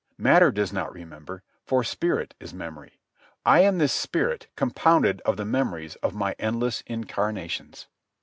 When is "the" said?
5.37-5.45